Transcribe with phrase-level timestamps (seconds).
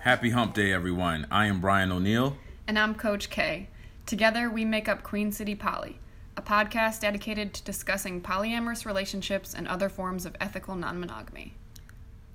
[0.00, 1.28] Happy Hump Day, everyone.
[1.30, 2.36] I am Brian O'Neil.
[2.66, 3.68] And I'm Coach Kay.
[4.04, 6.00] Together, we make up Queen City Poly,
[6.36, 11.54] a podcast dedicated to discussing polyamorous relationships and other forms of ethical non monogamy.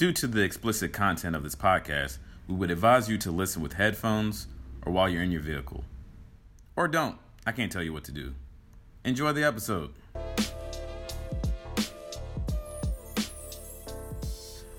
[0.02, 3.74] Due to the explicit content of this podcast, we would advise you to listen with
[3.74, 4.48] headphones
[4.84, 5.84] or while you're in your vehicle.
[6.76, 7.20] Or don't.
[7.46, 8.34] I can't tell you what to do.
[9.06, 9.94] Enjoy the episode.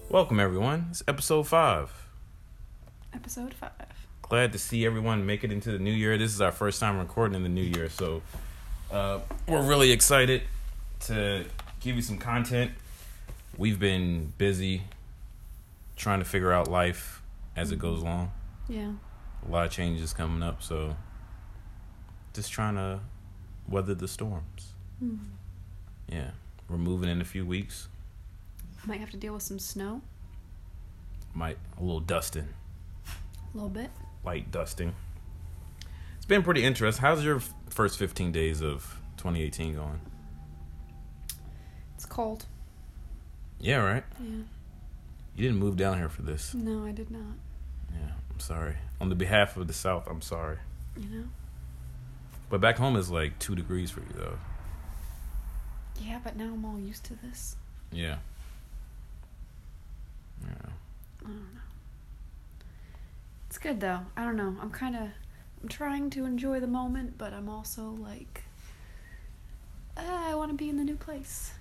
[0.08, 0.88] Welcome, everyone.
[0.90, 1.92] It's episode five.
[3.14, 3.70] Episode 5.
[4.22, 6.18] glad to see everyone make it into the new year.
[6.18, 8.22] This is our first time recording in the new year, so
[8.90, 10.42] uh, we're really excited
[11.02, 11.44] to
[11.78, 12.72] give you some content.
[13.56, 14.82] We've been busy
[15.96, 17.22] trying to figure out life
[17.56, 18.32] as it goes along.
[18.68, 18.92] Yeah.
[19.46, 20.96] A lot of changes coming up, so
[22.32, 23.00] just trying to
[23.68, 24.72] weather the storms.
[24.98, 25.16] Hmm.
[26.08, 26.30] Yeah,
[26.68, 27.88] we're moving in a few weeks.
[28.86, 30.00] Might have to deal with some snow
[31.34, 32.48] Might a little dusting,
[33.06, 33.90] a little bit.
[34.24, 34.94] light dusting.
[36.16, 37.00] It's been pretty interesting.
[37.00, 40.00] How's your first 15 days of 2018 going?
[41.94, 42.46] It's cold.
[43.60, 44.04] Yeah, right.
[44.20, 44.42] Yeah.
[45.36, 46.54] You didn't move down here for this.
[46.54, 47.36] No, I did not.
[47.92, 48.76] Yeah, I'm sorry.
[49.00, 50.58] On the behalf of the South, I'm sorry.
[50.96, 51.24] You know?
[52.50, 54.38] But back home is like two degrees for you, though.
[56.00, 57.56] Yeah, but now I'm all used to this.
[57.90, 58.18] Yeah.
[60.42, 60.70] Yeah.
[61.22, 61.60] I don't know.
[63.46, 64.00] It's good though.
[64.16, 64.56] I don't know.
[64.60, 65.08] I'm kind of
[65.62, 68.42] I'm trying to enjoy the moment, but I'm also like
[69.96, 71.52] ah, I want to be in the new place.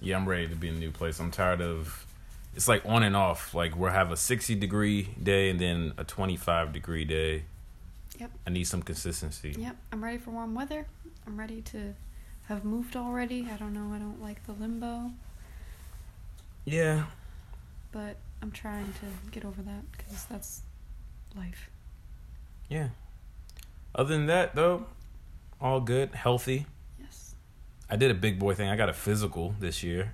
[0.00, 1.18] Yeah, I'm ready to be in a new place.
[1.20, 2.06] I'm tired of.
[2.54, 3.54] It's like on and off.
[3.54, 7.44] Like we'll have a 60 degree day and then a 25 degree day.
[8.18, 8.30] Yep.
[8.46, 9.54] I need some consistency.
[9.56, 10.86] Yep, I'm ready for warm weather.
[11.26, 11.94] I'm ready to
[12.46, 13.48] have moved already.
[13.52, 13.94] I don't know.
[13.94, 15.12] I don't like the limbo,
[16.64, 17.04] Yeah.
[17.92, 20.62] but I'm trying to get over that cuz that's
[21.36, 21.70] life.
[22.68, 22.88] Yeah.
[23.94, 24.86] Other than that, though,
[25.60, 26.66] all good, healthy.
[27.90, 28.68] I did a big boy thing.
[28.68, 30.12] I got a physical this year.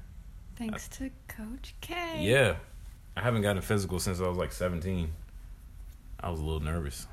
[0.57, 2.21] Thanks to Coach Kay.
[2.21, 2.57] Yeah.
[3.17, 5.13] I haven't gotten a physical since I was like 17.
[6.21, 7.07] I was a little nervous.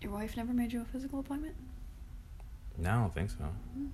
[0.00, 1.54] Your wife never made you a physical appointment?
[2.76, 3.36] No, I don't think so.
[3.36, 3.86] Hmm.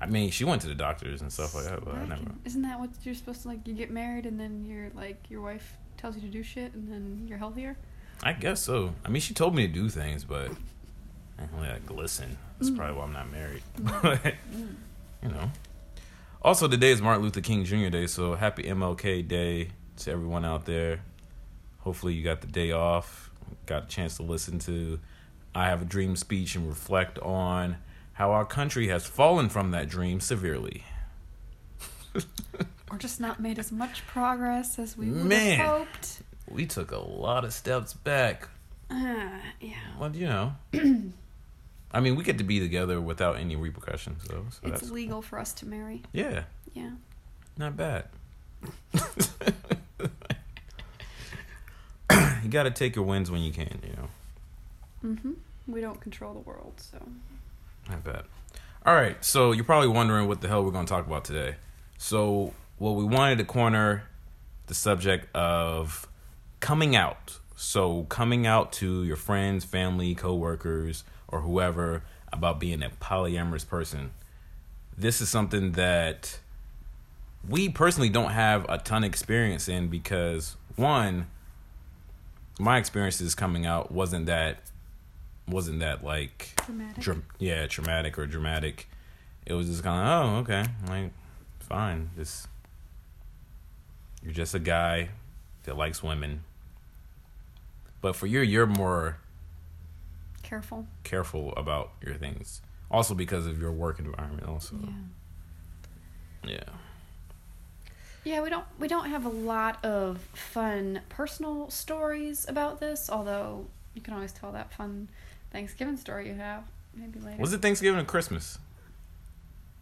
[0.00, 2.08] I mean, she went to the doctors and stuff like that, but I Right.
[2.08, 2.32] never.
[2.44, 3.66] Isn't that what you're supposed to like?
[3.66, 6.90] You get married and then you're like your wife tells you to do shit and
[6.90, 7.76] then you're healthier.
[8.22, 8.94] I guess so.
[9.04, 10.54] I mean, she told me to do things, but eh,
[11.38, 12.38] I only like listen.
[12.58, 12.76] That's mm.
[12.76, 13.62] probably why I'm not married.
[13.78, 14.34] But mm.
[14.54, 14.74] mm.
[15.22, 15.50] You know.
[16.42, 17.88] Also, today is Martin Luther King Jr.
[17.88, 21.02] Day, so happy MLK Day to everyone out there.
[21.80, 23.30] Hopefully, you got the day off,
[23.66, 24.98] got a chance to listen to
[25.54, 27.76] I Have a Dream speech and reflect on
[28.14, 30.84] how our country has fallen from that dream severely.
[32.90, 35.58] Or just not made as much progress as we would Man.
[35.58, 36.22] have hoped.
[36.48, 38.48] We took a lot of steps back.
[38.90, 39.76] Uh, yeah.
[39.96, 40.54] Well, you know.
[41.92, 44.44] I mean, we get to be together without any repercussions, though.
[44.50, 46.02] So It's legal for us to marry.
[46.12, 46.90] yeah, Yeah.
[47.58, 48.04] not bad.
[52.42, 54.08] you got to take your wins when you can, you know.
[55.14, 55.32] Mm-hmm.
[55.72, 56.98] We don't control the world, so.
[57.88, 58.22] Not bad.
[58.84, 61.56] All right, so you're probably wondering what the hell we're going to talk about today.
[61.98, 64.04] So, well, we wanted to corner
[64.66, 66.08] the subject of
[66.60, 67.38] coming out.
[67.56, 72.02] So, coming out to your friends, family, coworkers, or whoever
[72.32, 74.10] about being a polyamorous person.
[74.96, 76.38] This is something that
[77.48, 81.26] we personally don't have a ton of experience in because one,
[82.58, 84.60] my experiences coming out wasn't that
[85.48, 87.02] wasn't that like Dramatic.
[87.02, 88.88] dra- yeah, traumatic or dramatic.
[89.46, 91.10] It was just kind of, oh, okay, like,
[91.58, 92.10] fine.
[92.16, 92.46] This,
[94.22, 95.08] you're just a guy
[95.64, 96.44] that likes women.
[98.00, 99.18] But for you, you're more
[100.50, 100.86] Careful.
[101.04, 102.60] careful about your things.
[102.90, 104.48] Also because of your work environment.
[104.48, 104.74] Also,
[106.42, 106.50] Yeah.
[106.52, 106.64] yeah.
[108.24, 113.66] Yeah, we don't we don't have a lot of fun personal stories about this, although
[113.94, 115.08] you can always tell that fun
[115.52, 116.64] Thanksgiving story you have
[116.94, 117.40] maybe later.
[117.40, 118.58] Was it Thanksgiving or Christmas?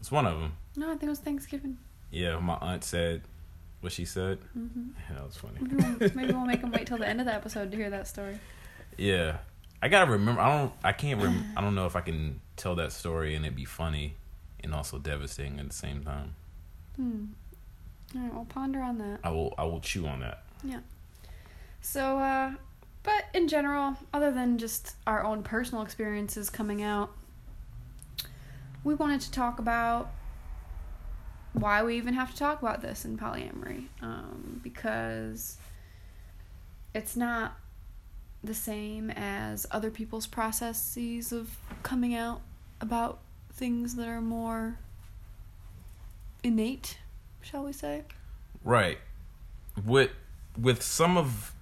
[0.01, 0.53] It's one of them.
[0.77, 1.79] No, I think it was Thanksgiving.
[2.11, 3.23] Yeah, my aunt said
[3.81, 4.39] what she said.
[4.53, 5.59] hmm Yeah, that was funny.
[5.61, 7.91] Maybe we'll, maybe we'll make them wait till the end of the episode to hear
[7.91, 8.39] that story.
[8.97, 9.39] Yeah,
[9.81, 10.41] I gotta remember.
[10.41, 10.73] I don't.
[10.83, 11.23] I can't.
[11.23, 14.15] Rem- I don't know if I can tell that story and it be funny
[14.63, 16.35] and also devastating at the same time.
[16.97, 17.25] Hmm.
[18.15, 19.21] All right, we'll ponder on that.
[19.23, 19.55] I will.
[19.59, 20.43] I will chew on that.
[20.65, 20.81] Yeah.
[21.81, 22.53] So, uh,
[23.03, 27.11] but in general, other than just our own personal experiences coming out,
[28.83, 30.11] we wanted to talk about
[31.53, 33.87] why we even have to talk about this in polyamory.
[34.03, 35.59] Um, because
[36.95, 37.57] it's not
[38.43, 42.41] the same as other people's processes of coming out
[42.81, 43.19] about
[43.53, 44.79] things that are more
[46.43, 46.99] innate,
[47.43, 48.05] shall we say?
[48.65, 48.99] Right.
[49.85, 50.11] With
[50.57, 51.55] with some of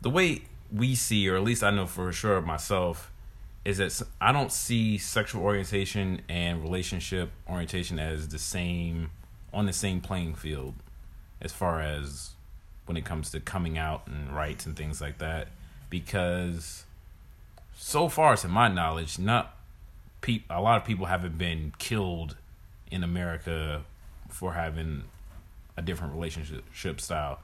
[0.00, 0.42] the way
[0.72, 3.10] we see, or at least I know for sure myself,
[3.64, 9.10] is that I don't see sexual orientation and relationship orientation as the same
[9.52, 10.74] on the same playing field
[11.40, 12.30] as far as
[12.86, 15.48] when it comes to coming out and rights and things like that.
[15.94, 16.86] Because
[17.76, 19.56] so far, to my knowledge, not
[20.22, 22.34] peop a lot of people haven't been killed
[22.90, 23.82] in America
[24.28, 25.04] for having
[25.76, 27.38] a different relationship style.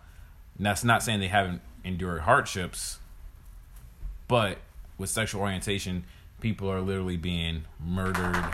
[0.57, 2.99] And that's not saying they haven't endured hardships,
[4.27, 4.59] but
[4.99, 6.03] with sexual orientation,
[6.41, 8.53] people are literally being murdered.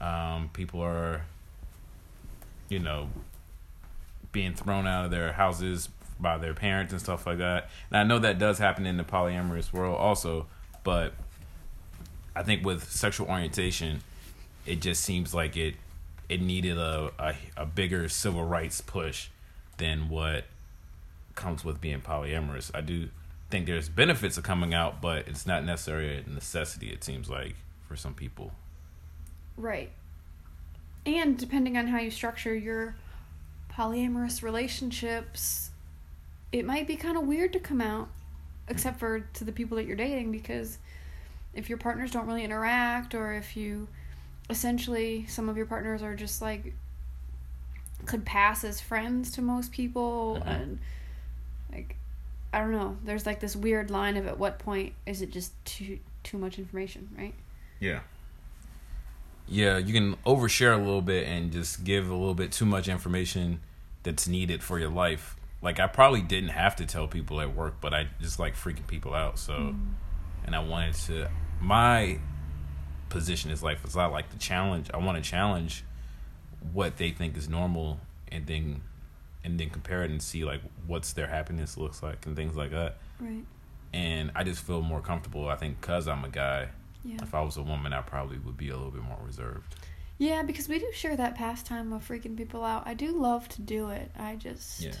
[0.00, 1.26] Um, people are,
[2.70, 3.10] you know,
[4.32, 7.68] being thrown out of their houses by their parents and stuff like that.
[7.90, 10.46] And I know that does happen in the polyamorous world also,
[10.84, 11.12] but
[12.34, 14.02] I think with sexual orientation,
[14.66, 15.74] it just seems like it
[16.28, 19.28] it needed a, a a bigger civil rights push
[19.78, 20.44] than what
[21.34, 22.70] comes with being polyamorous.
[22.74, 23.08] I do
[23.50, 26.90] think there's benefits of coming out, but it's not necessarily a necessity.
[26.90, 27.54] It seems like
[27.86, 28.52] for some people.
[29.56, 29.90] Right.
[31.04, 32.96] And depending on how you structure your
[33.72, 35.70] polyamorous relationships,
[36.52, 38.08] it might be kind of weird to come out,
[38.68, 40.78] except for to the people that you're dating, because
[41.54, 43.88] if your partners don't really interact, or if you
[44.48, 46.72] essentially, some of your partners are just like,
[48.04, 50.46] could pass as friends to most people, Mhm.
[50.46, 50.78] and
[51.72, 51.96] like,
[52.52, 52.96] I don't know.
[53.04, 56.58] There's like this weird line of at what point is it just too too much
[56.58, 57.34] information, right?
[57.80, 58.00] Yeah.
[59.48, 62.88] Yeah, you can overshare a little bit and just give a little bit too much
[62.88, 63.60] information
[64.02, 65.36] that's needed for your life.
[65.66, 68.86] Like I probably didn't have to tell people at work, but I just like freaking
[68.86, 69.36] people out.
[69.36, 69.94] So, mm-hmm.
[70.44, 71.28] and I wanted to.
[71.60, 72.20] My
[73.08, 74.92] position is like, it's not like the challenge.
[74.94, 75.82] I want to challenge
[76.72, 77.98] what they think is normal,
[78.30, 78.80] and then
[79.42, 82.70] and then compare it and see like what's their happiness looks like and things like
[82.70, 82.98] that.
[83.18, 83.44] Right.
[83.92, 85.48] And I just feel more comfortable.
[85.48, 86.68] I think because I'm a guy.
[87.04, 87.16] Yeah.
[87.22, 89.74] If I was a woman, I probably would be a little bit more reserved.
[90.18, 92.86] Yeah, because we do share that pastime of freaking people out.
[92.86, 94.12] I do love to do it.
[94.16, 94.92] I just Yeah.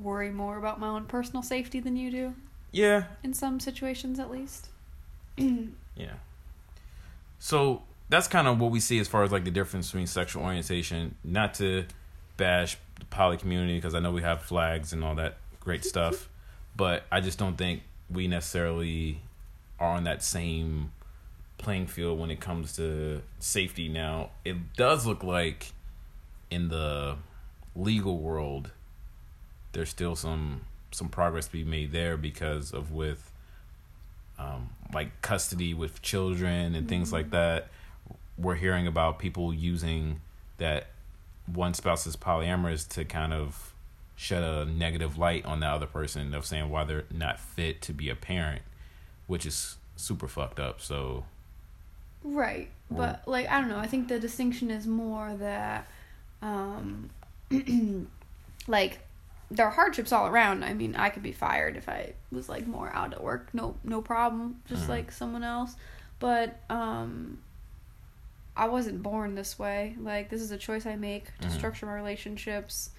[0.00, 2.34] Worry more about my own personal safety than you do,
[2.72, 3.04] Yeah.
[3.22, 4.68] in some situations at least.
[5.96, 6.14] Yeah.
[7.38, 10.42] So that's kind of what we see as far as like the difference between sexual
[10.44, 11.14] orientation.
[11.24, 11.84] Not to
[12.36, 16.28] bash the poly community because I know we have flags and all that great stuff,
[16.76, 19.20] but I just don't think we necessarily
[19.78, 20.92] are on that same
[21.58, 23.88] playing field when it comes to safety.
[23.88, 25.72] Now, it does look like
[26.50, 27.16] in the
[27.76, 28.70] legal world,
[29.72, 30.62] there's still some
[30.92, 33.30] some progress to be made there because of with
[34.38, 37.68] um, like custody with children and things like that.
[38.38, 40.20] We're hearing about people using
[40.56, 40.88] that
[41.46, 43.72] one spouse is polyamorous to kind of
[44.16, 47.92] shed a negative light on the other person of saying why they're not fit to
[47.92, 48.62] be a parent,
[49.26, 50.80] which is super fucked up.
[50.80, 51.24] So
[52.22, 52.68] Right.
[52.90, 55.86] But like I don't know, I think the distinction is more that
[56.42, 57.10] um
[58.66, 59.00] like
[59.50, 60.64] there are hardships all around.
[60.64, 63.48] I mean, I could be fired if I was like more out at work.
[63.52, 64.90] No no problem, just Mhm.
[64.90, 65.76] like someone else.
[66.18, 67.38] But um
[68.56, 69.96] I wasn't born this way.
[69.98, 71.52] Like this is a choice I make to Mhm.
[71.52, 72.90] structure my relationships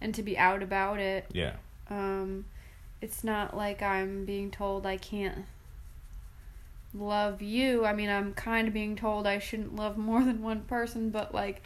[0.00, 1.26] and to be out about it.
[1.32, 1.56] yeah,
[1.90, 2.46] Um,
[3.00, 5.44] it's not like I'm being told I can't
[6.94, 7.84] love you.
[7.84, 11.34] I mean, I'm kind of being told I shouldn't love more than one person, but
[11.34, 11.62] like,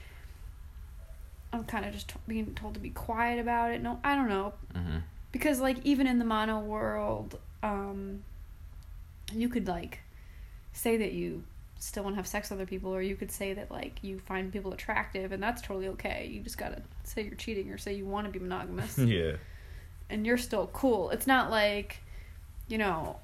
[1.52, 3.82] I'm kind of just t- being told to be quiet about it.
[3.82, 4.52] No, I don't know.
[4.74, 4.98] hmm
[5.32, 8.22] Because, like, even in the mono world, um,
[9.32, 10.00] you could, like,
[10.72, 11.44] say that you
[11.78, 14.18] still want to have sex with other people, or you could say that, like, you
[14.20, 16.28] find people attractive, and that's totally okay.
[16.30, 19.32] You just gotta say you're cheating or say you want to be monogamous yeah,
[20.10, 21.10] and you're still cool.
[21.10, 21.98] It's not like,
[22.68, 23.16] you know,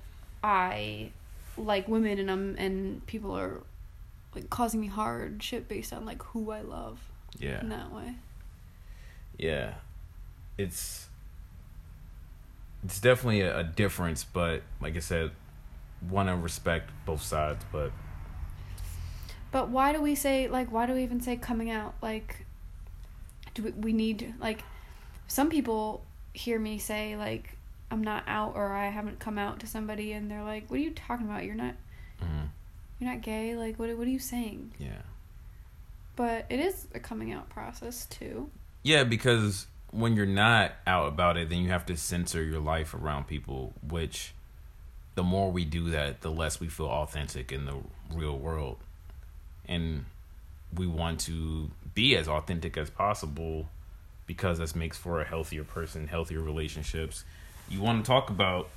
[0.44, 1.10] I
[1.58, 3.62] like women and I'm and people are
[4.34, 6.98] like causing me hardship based on like who I love
[7.38, 7.60] yeah.
[7.60, 8.14] in that way.
[9.38, 9.74] yeah
[10.58, 11.08] it's
[12.84, 15.30] it's definitely a, a difference but like i said
[16.10, 17.90] want to respect both sides but
[19.50, 22.44] But why do we say like why do we even say coming out like
[23.54, 24.62] do we, we need like
[25.28, 26.02] some people
[26.34, 27.56] hear me say like
[27.90, 30.82] I'm not out or I haven't come out to somebody and they're like, "What are
[30.82, 31.44] you talking about?
[31.44, 31.74] You're not
[32.22, 32.48] Mhm.
[32.98, 33.54] you're not gay.
[33.54, 35.02] Like what what are you saying?" Yeah.
[36.16, 38.50] But it is a coming out process too.
[38.82, 42.94] Yeah, because when you're not out about it, then you have to censor your life
[42.94, 44.34] around people, which
[45.14, 47.76] the more we do that, the less we feel authentic in the
[48.12, 48.78] real world.
[49.68, 50.06] And
[50.74, 53.68] we want to be as authentic as possible
[54.26, 57.24] because this makes for a healthier person, healthier relationships.
[57.68, 58.70] You want to talk about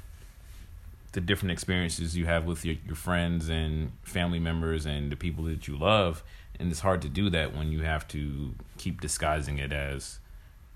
[1.14, 5.46] the different experiences you have with your, your friends and family members and the people
[5.46, 6.24] that you love.
[6.60, 10.20] And it's hard to do that when you have to keep disguising it as,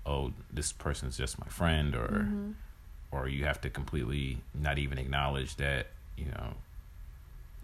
[0.04, 2.50] oh, this person's just my friend, or Mm-hmm.
[3.12, 6.54] or you have to completely not even acknowledge that you know.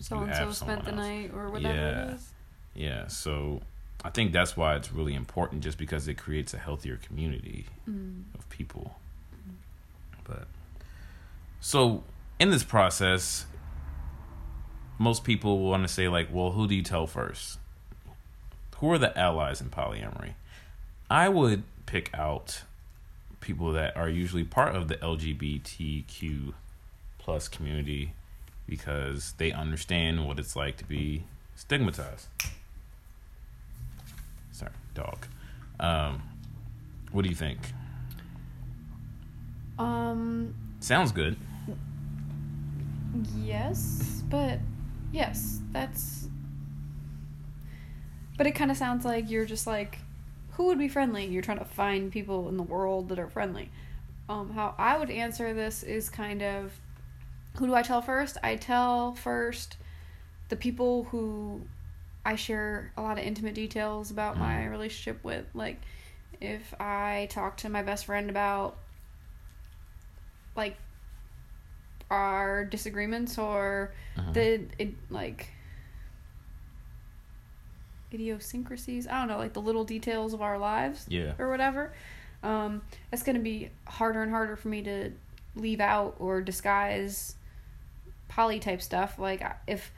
[0.00, 0.98] So and so spent the else.
[1.00, 2.08] night or whatever Yeah.
[2.08, 2.32] it is.
[2.74, 3.62] Yeah, so
[4.04, 8.24] I think that's why it's really important, just because it creates a healthier community Mm.
[8.34, 8.98] of people.
[10.24, 10.48] But
[11.60, 12.02] so
[12.38, 13.46] in this process,
[14.98, 17.58] most people want to say like, "Well, who do you tell first?
[18.78, 20.34] Who are the allies in polyamory?"
[21.10, 22.62] I would pick out
[23.40, 26.52] people that are usually part of the LGBTQ
[27.18, 28.12] plus community
[28.68, 32.26] because they understand what it's like to be stigmatized.
[34.52, 35.26] Sorry, dog.
[35.78, 36.22] Um,
[37.12, 37.58] what do you think?
[39.78, 41.36] Um Sounds good.
[43.44, 44.58] yes, but
[45.12, 46.28] yes, that's
[48.36, 49.98] But it kind of sounds like you're just like
[50.52, 51.26] who would be friendly?
[51.26, 53.70] You're trying to find people in the world that are friendly.
[54.28, 56.72] Um how I would answer this is kind of
[57.56, 58.36] who do I tell first?
[58.42, 59.76] I tell first
[60.48, 61.62] the people who
[62.24, 65.46] I share a lot of intimate details about my relationship with.
[65.54, 65.80] Like,
[66.40, 68.76] if I talk to my best friend about,
[70.56, 70.76] like,
[72.10, 73.92] our disagreements or
[74.32, 75.50] the, it, like,
[78.12, 81.32] idiosyncrasies, I don't know, like the little details of our lives Yeah.
[81.38, 81.92] or whatever,
[82.42, 82.82] um,
[83.12, 85.10] it's going to be harder and harder for me to
[85.54, 87.34] leave out or disguise
[88.28, 89.18] poly type stuff.
[89.18, 89.90] Like if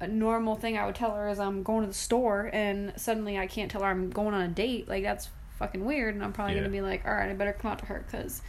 [0.00, 3.38] a normal thing I would tell her is I'm going to the store and suddenly
[3.38, 6.14] I can't tell her I'm going on a date, like that's fucking weird.
[6.14, 6.60] And I'm probably Yeah.
[6.60, 8.42] going to be like, all right, I better come out to her because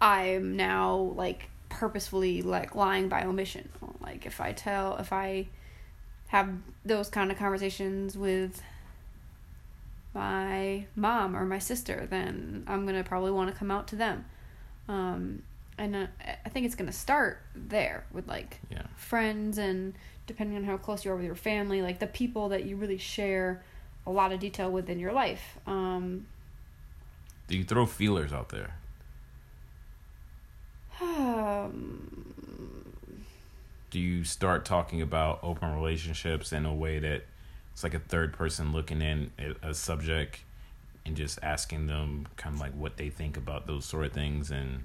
[0.00, 3.68] I'm now like purposefully like lying by omission.
[4.00, 5.48] Like if I tell, if I
[6.32, 6.48] have
[6.82, 8.62] those kind of conversations with
[10.14, 14.24] my mom or my sister, then I'm gonna probably want to come out to them.
[14.88, 15.42] Um,
[15.76, 16.06] and uh,
[16.44, 18.86] I think it's gonna start there with like Yeah.
[18.96, 19.92] friends and
[20.26, 22.96] depending on how close you are with your family, like the people that you really
[22.98, 23.62] share
[24.06, 25.58] a lot of detail with in your life.
[25.66, 26.26] Um,
[27.48, 28.74] Do you throw feelers out there?
[31.02, 32.92] um,
[33.92, 37.24] Do you start talking about open relationships in a way that
[37.72, 40.40] it's like a third person looking in at a subject
[41.04, 44.50] and just asking them kind of like what they think about those sort of things
[44.50, 44.84] and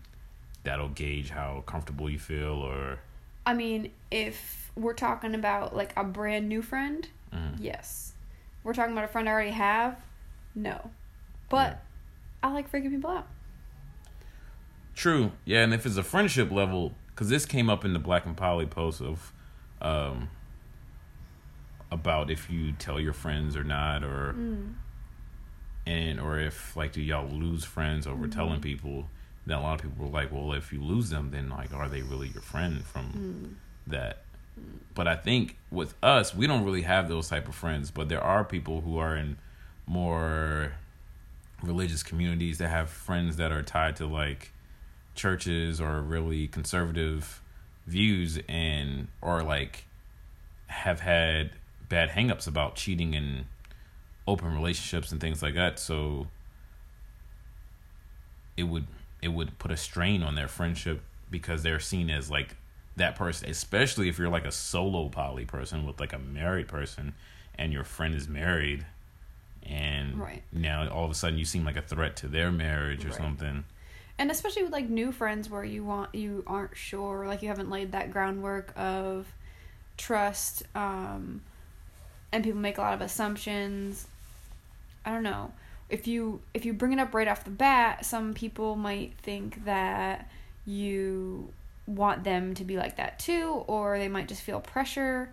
[0.64, 3.00] that'll gauge how comfortable you feel or
[3.46, 7.56] I mean, if we're talking about like a brand new friend, Mhm.
[7.60, 8.12] yes.
[8.66, 9.96] We're talking about a friend I already have,
[10.54, 10.92] no.
[11.48, 11.82] But
[12.44, 13.28] I like freaking people out.
[14.96, 15.32] True.
[15.46, 18.38] Yeah, and if it's a friendship level, because this came up in the Black and
[18.38, 19.34] Poly post of,
[19.82, 20.30] um,
[21.90, 24.76] about if you tell your friends or not, or mm.
[25.88, 28.40] and or if like do y'all lose friends over mm-hmm.
[28.40, 29.10] telling people.
[29.48, 31.88] Then a lot of people were like, well, if you lose them, then like, are
[31.88, 33.58] they really your friend from
[33.88, 33.90] mm.
[33.90, 34.24] that?
[34.60, 34.80] Mm.
[34.94, 37.90] But I think with us, we don't really have those type of friends.
[37.90, 39.38] But there are people who are in
[39.88, 40.74] more
[41.64, 44.52] religious communities that have friends that are tied to like
[45.18, 47.42] churches or really conservative
[47.86, 49.86] views and or like
[50.68, 51.52] have had
[51.90, 53.46] bad hangups about cheating and
[54.28, 56.28] open relationships and things like that so
[58.56, 58.88] it would
[59.22, 62.56] it would put a strain on their friendship because they're seen as like
[62.96, 67.14] that person especially if you're like a solo poly person with like a married person
[67.56, 68.86] and your friend is married
[69.64, 70.44] and Right.
[70.52, 73.18] now all of a sudden you seem like a threat to their marriage or Right.
[73.18, 73.64] something
[74.20, 77.70] And especially with like new friends where you want you aren't sure, like you haven't
[77.70, 79.28] laid that groundwork of
[79.96, 81.42] trust, um,
[82.32, 84.08] and people make a lot of assumptions.
[85.06, 85.54] I don't know.
[85.90, 89.66] If you if you bring it up right off the bat, some people might think
[89.66, 90.30] that
[90.66, 91.50] you
[91.86, 95.30] want them to be like that too, or they might just feel pressure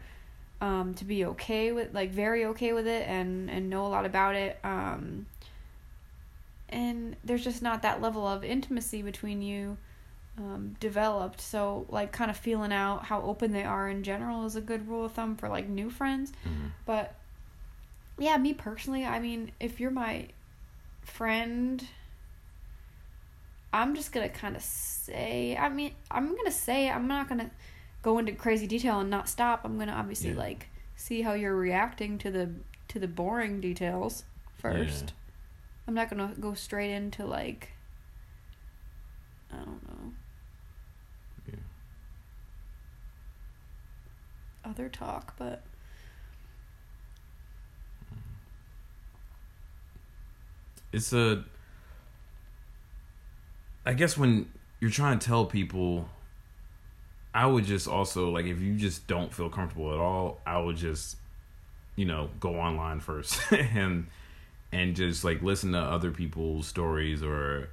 [0.61, 4.07] um, to be okay with like very okay with it and and know a lot
[4.07, 4.59] about it.
[4.63, 5.27] Um,
[6.75, 9.77] and there's just not that level of intimacy between you
[10.37, 11.41] um, developed.
[11.41, 14.89] So like kind of feeling out how open they are in general is a good
[14.89, 16.33] rule of thumb for like new friends.
[16.45, 16.71] Mhm.
[16.85, 17.15] But
[18.19, 20.29] yeah, me personally, I mean, if you're my
[21.03, 21.87] friend,
[23.73, 25.57] I'm just gonna kind of say.
[25.57, 26.89] I mean, I'm gonna say.
[26.91, 27.51] I'm not gonna
[28.03, 29.65] go into crazy detail and not stop.
[29.65, 30.37] I'm gonna obviously Yeah.
[30.39, 32.51] like see how you're reacting to the
[32.89, 34.25] to the boring details
[34.59, 35.07] first.
[35.09, 35.13] Yeah.
[35.87, 37.71] I'm not gonna go straight into like.
[39.53, 40.13] I don't know.
[41.49, 41.55] Yeah.
[44.65, 45.63] Other talk, but
[50.93, 51.45] it's a
[53.87, 54.49] I guess when
[54.81, 56.09] you're trying to tell people
[57.35, 60.77] I would just also like if you just don't feel comfortable at all, I would
[60.77, 61.17] just
[61.97, 64.07] you know, go online first and
[64.75, 67.71] and just like listen to other people's stories or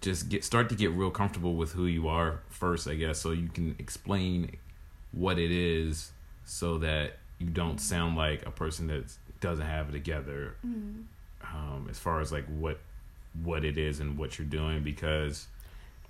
[0.00, 3.30] just get start to get real comfortable with who you are first, I guess, so
[3.32, 4.56] you can explain
[5.12, 6.12] what it is
[6.44, 9.04] so that you don't sound like a person that
[9.40, 11.04] doesn't have it together mm,
[11.44, 12.78] um, as far as like what
[13.44, 15.46] what it is and what you're doing because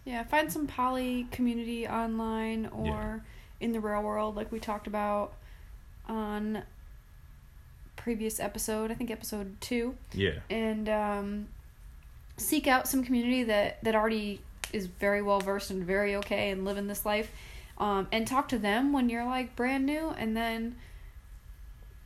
[0.05, 3.19] Yeah, find some poly community online or Yeah.
[3.67, 5.35] in the real world, like we talked about
[6.09, 6.63] on
[7.99, 8.91] previous episode.
[8.91, 11.49] I think episode two, yeah and um,
[12.39, 14.41] seek out some community that that already
[14.73, 17.31] is very well versed and very okay and living this life,
[17.79, 20.77] um, and talk to them when you're like brand new, and then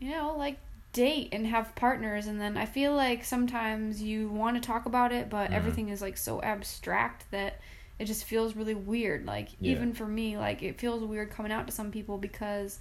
[0.01, 0.59] you know like
[0.93, 5.11] date and have partners and then i feel like sometimes you want to talk about
[5.11, 5.55] it but Mhm.
[5.55, 7.59] everything is like so abstract that
[7.99, 9.71] it just feels really weird like Yeah.
[9.73, 12.79] even for me like it feels weird coming out to some people because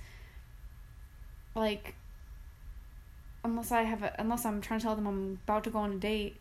[1.55, 1.95] like
[3.43, 5.91] unless i have a unless i'm trying to tell them i'm about to go on
[5.93, 6.37] a date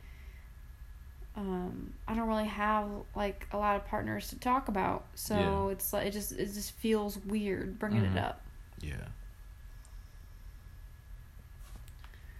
[1.36, 5.06] um i don't really have like a lot of partners to talk about.
[5.14, 5.34] So
[5.68, 5.72] Yeah.
[5.72, 8.12] it's like it just it just feels weird bringing Mhm.
[8.16, 8.42] it up.
[8.80, 9.06] Yeah.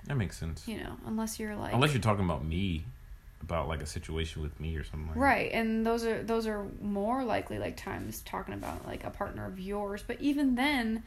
[0.06, 0.66] That makes sense.
[0.66, 2.84] You know unless you're like unless you're talking about me
[3.42, 6.66] about like a situation with me or something like right and those are those are
[6.82, 10.02] more likely like times talking about like a partner of yours.
[10.06, 11.02] But even then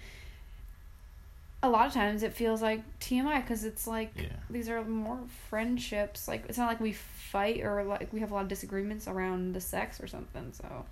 [1.64, 4.26] a lot of times it feels like tmi because it's like Yeah.
[4.50, 8.36] these are more friendships like it's not like we fight or like we have a
[8.36, 10.86] lot of disagreements around the sex or something so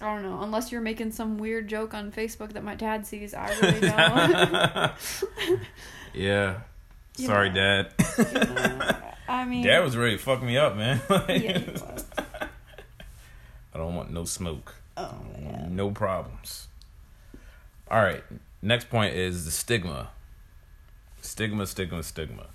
[0.00, 3.32] i don't know unless you're making some weird joke on facebook that my dad sees
[3.34, 4.92] i really don't
[6.14, 6.60] yeah
[7.16, 7.54] You sorry know.
[7.54, 8.96] dad You know,
[9.28, 11.60] i mean dad was ready to fuck me up man yeah,
[13.74, 15.14] i don't want no smoke oh
[15.70, 16.66] No problems.
[17.90, 18.22] All right.
[18.60, 20.10] Next point is the stigma.
[21.20, 22.46] Stigma, stigma, stigma.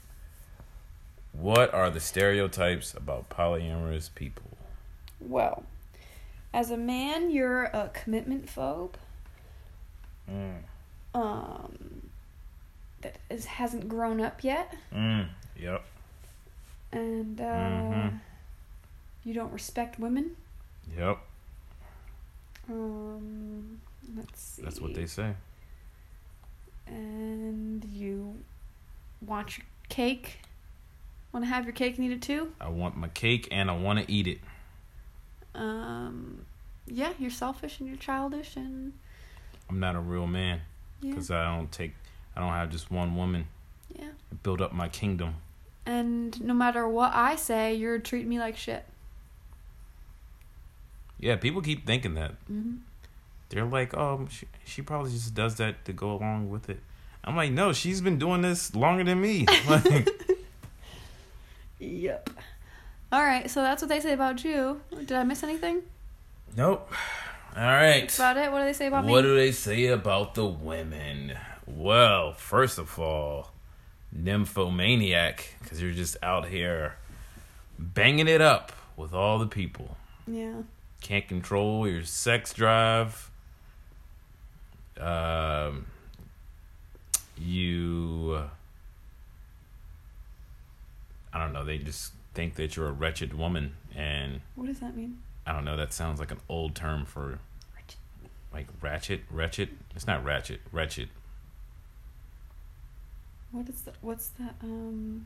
[1.32, 4.58] What are the stereotypes about polyamorous people?
[5.20, 5.64] Well,
[6.54, 8.94] as a man, you're a commitment phobe.
[10.30, 10.58] Mm.
[11.16, 12.10] Um,
[13.02, 15.28] that is, hasn't grown up yet, Mm.
[15.58, 15.84] Yep.
[16.92, 18.20] and uh, Mhm.
[19.24, 20.36] you don't respect women.
[20.98, 21.18] Yep.
[22.70, 23.82] Um,
[24.16, 24.62] let's see.
[24.62, 25.34] That's what they say.
[26.94, 28.36] And you
[29.26, 30.40] want your cake.
[31.32, 32.54] Want to have your cake and eat it too?
[32.62, 34.40] I want my cake and I want to eat it.
[35.56, 36.46] Um,
[36.88, 38.94] yeah, you're selfish and you're childish and
[39.70, 40.62] I'm not a real man
[41.02, 41.94] yeah, because I don't take,
[42.36, 43.48] I don't have just one woman.
[43.98, 44.10] yeah.
[44.32, 45.36] I build up my kingdom.
[45.86, 48.86] And no matter what I say, you're treating me like shit.
[51.20, 52.32] Yeah, people keep thinking that.
[52.52, 52.76] Mm-hmm.
[53.54, 56.80] They're like, oh, she, she probably just does that to go along with it.
[57.24, 59.46] I'm like, no, she's been doing this longer than me.
[59.70, 60.10] Like,
[61.80, 62.30] Yep.
[63.12, 64.82] All right, so that's what they say about you.
[64.92, 65.84] Did I miss anything?
[66.56, 66.90] nope.
[67.56, 68.02] All right.
[68.02, 68.52] That's about it.
[68.52, 69.30] What do they say about What me?
[69.30, 71.38] do they say about the women?
[71.68, 73.52] Well, first of all,
[74.12, 76.96] nymphomaniac, because you're just out here
[77.78, 79.98] banging it up with all the people.
[80.28, 80.64] yeah.
[81.02, 83.30] Can't control your sex drive.
[85.00, 85.86] Um,
[87.38, 88.40] you,
[91.34, 91.64] I don't know.
[91.64, 95.20] They just think that you're a wretched woman, and What does that mean?
[95.46, 95.76] I don't know.
[95.78, 97.40] That sounds like an old term for
[98.54, 99.70] like ratchet, wretched.
[99.96, 101.10] It's not ratchet, wretched.
[103.52, 104.56] What is the, what's that?
[104.62, 105.26] Um.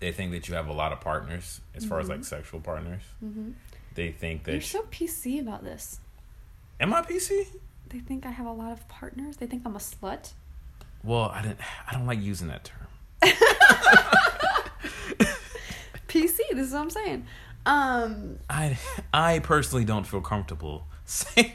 [0.00, 3.02] They think that you have a lot of partners, as far as like sexual partners.
[3.24, 3.50] Mm-hmm.
[3.94, 4.52] They think that.
[4.52, 6.00] You're so PC about this.
[6.80, 7.46] Am I PC?
[7.90, 9.36] They think I have a lot of partners.
[9.36, 10.32] They think I'm a slut.
[11.02, 11.60] Well, I didn't.
[11.88, 12.88] I don't like using that term.
[16.08, 16.38] PC.
[16.52, 17.26] This is what I'm saying.
[17.66, 18.78] Um, I
[19.12, 21.54] I personally don't feel comfortable saying.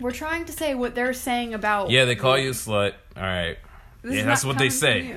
[0.00, 1.90] we're trying to say what they're saying about.
[1.90, 2.94] yeah, they call you a slut.
[3.16, 3.56] All right.
[4.02, 5.16] This yeah, that's what they say.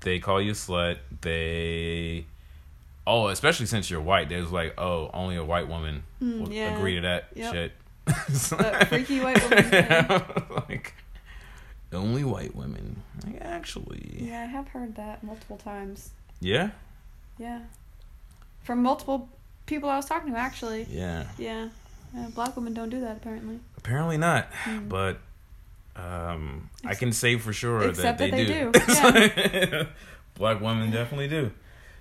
[0.00, 0.98] They call you a slut.
[1.20, 2.26] They.
[3.06, 6.54] Oh, especially since you're white, they was like, oh, only a white woman will Mm,
[6.54, 6.76] yeah.
[6.76, 7.52] agree to that Yep.
[7.52, 7.72] shit.
[8.06, 9.70] That freaky white woman
[10.68, 10.94] like,
[11.92, 13.02] only white women.
[13.24, 16.10] Like, actually, Yeah, I have heard that multiple times.
[16.40, 16.70] yeah,
[17.38, 17.60] Yeah,
[18.64, 19.28] from multiple
[19.66, 20.38] people I was talking to.
[20.38, 21.26] Actually, yeah.
[21.38, 21.68] yeah,
[22.14, 23.60] yeah black women don't do that apparently.
[23.78, 24.88] Apparently not, Hmm.
[24.88, 25.18] but
[25.94, 29.86] um, I can say for sure Except that they, that they do.
[30.36, 31.50] Black women definitely do.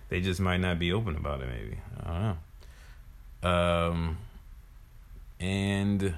[0.08, 1.50] They just might not be open about it.
[1.50, 2.38] Maybe I don't
[3.44, 3.50] know.
[3.50, 4.18] Um,
[5.42, 6.14] and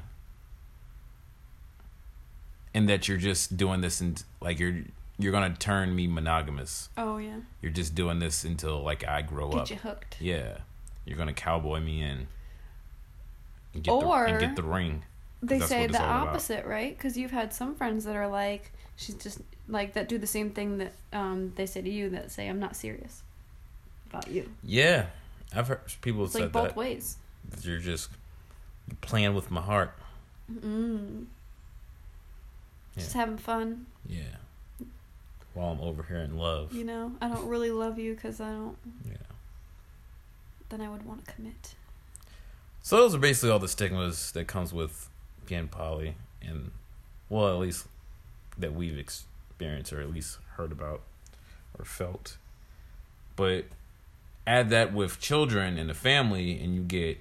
[2.73, 4.75] and that you're just doing this and like you're
[5.19, 6.89] you're gonna turn me monogamous.
[6.97, 9.67] Oh yeah, You're just doing this until like I grow get up.
[9.67, 10.17] Get you hooked.
[10.19, 10.57] Yeah,
[11.05, 12.27] you're gonna cowboy me in.
[13.73, 15.03] And get Or- the, and get the ring.
[15.41, 16.27] They say the all about.
[16.29, 16.95] opposite, right?
[16.97, 20.49] Because you've had some friends that are like, she's just like that do the same
[20.51, 23.21] thing that um they say to you that say I'm not serious
[24.09, 24.49] about you.
[24.63, 25.07] Yeah,
[25.55, 26.75] I've heard people It's said like both that.
[26.75, 27.17] ways.
[27.61, 28.09] You're just
[29.01, 29.93] playing with my heart.
[30.51, 31.25] Mm.
[32.97, 34.21] Just having fun, Yeah.
[35.55, 36.73] While I'm over here in love.
[36.73, 37.11] you know.
[37.21, 38.77] I don't really love you because I don't.
[39.07, 39.17] Yeah.
[40.69, 41.75] Then I would want to commit.
[42.81, 45.09] So those are basically all the stigmas that comes with
[45.47, 46.71] being poly, and
[47.29, 47.85] well, at least
[48.57, 51.01] that we've experienced or at least heard about
[51.79, 52.37] or felt.
[53.35, 53.65] But
[54.45, 57.19] add that with children and the family, and you get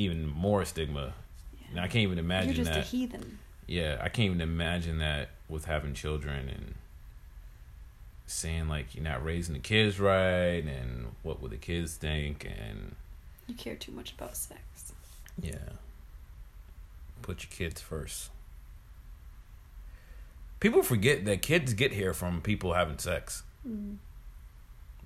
[0.00, 1.12] even more stigma.
[1.70, 2.78] And I can't even imagine You're just that.
[2.84, 3.38] a heathen.
[3.66, 6.74] yeah, I can't even imagine that with having children and
[8.26, 12.94] saying like you're not raising the kids right and what would the kids think and
[13.48, 14.92] You care too much about sex.
[15.40, 15.54] yeah.
[17.22, 18.30] Put your kids first.
[20.60, 23.96] People forget that kids get here from people having sex, Mm.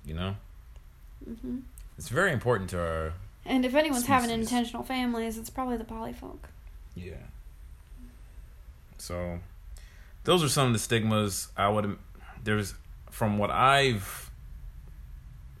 [0.05, 0.35] you know?
[1.23, 1.59] hmm
[1.97, 3.13] It's very important to our
[3.45, 6.39] And if anyone's having intentional families, it's probably the polyfolk.
[6.95, 7.13] Yeah.
[8.97, 9.39] So,
[10.23, 11.97] those are some of the stigmas I would.
[12.43, 12.73] There's
[13.11, 14.31] from what I've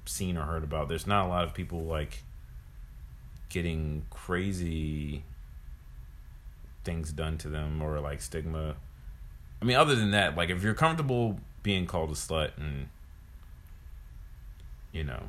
[0.05, 0.89] seen or heard about.
[0.89, 2.23] There's not a lot of people like
[3.49, 5.23] getting crazy
[6.83, 8.75] things done to them or like stigma.
[9.61, 12.89] I mean, other than that, like if you're comfortable being called a slut and
[14.91, 15.23] you know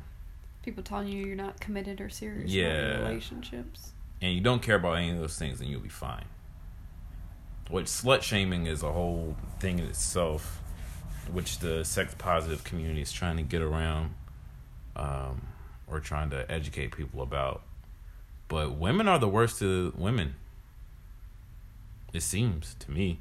[0.67, 2.97] People telling you you're not committed or serious Yeah.
[2.97, 3.93] relationships.
[4.21, 6.25] and you don't care about any of those things, then you'll be fine.
[7.69, 10.61] What slut shaming is a whole thing in itself,
[11.31, 14.13] which the sex positive community is trying to get around,
[14.97, 15.47] um,
[15.87, 17.61] or trying to educate people about.
[18.49, 20.35] But women are the worst to women.
[22.11, 23.19] It seems to me.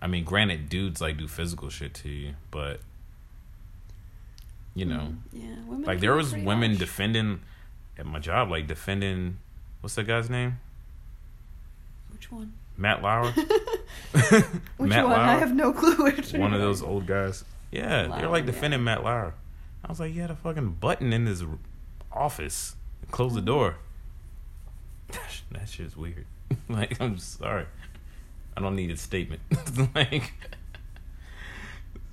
[0.00, 2.80] I mean, granted, dudes like do physical shit to you, but
[4.76, 6.78] you know, Mm, yeah, women like there was women harsh.
[6.78, 7.40] defending
[7.98, 9.38] at my job, like defending
[9.80, 10.58] what's that guy's name?
[12.12, 12.52] Which one?
[12.76, 13.30] Matt Lauer.
[14.76, 15.18] Which Matt one?
[15.18, 15.96] I have no clue.
[16.04, 17.44] Which one of those old guys.
[17.72, 18.52] Yeah, they're Lauer, like yeah.
[18.52, 19.34] defending Matt Lauer.
[19.84, 21.42] I was like, he had a fucking button in his
[22.12, 22.76] office.
[23.10, 23.76] Close the door.
[25.52, 26.26] that shit's weird.
[26.68, 27.66] like, I'm sorry.
[28.56, 29.40] I don't need a statement.
[29.94, 30.32] like,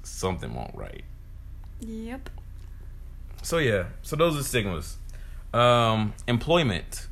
[0.03, 1.03] something won't right.
[1.81, 2.29] Yep.
[3.43, 4.97] So yeah, so those are stigmas.
[5.53, 7.07] Um, employment.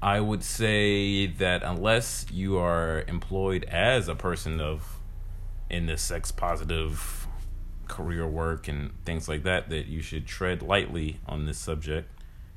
[0.00, 5.00] I would say that unless you are employed as a person of
[5.68, 7.26] in the sex positive
[7.88, 12.08] career work and things like that, that you should tread lightly on this subject